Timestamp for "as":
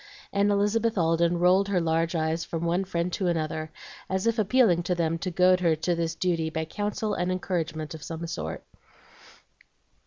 4.09-4.25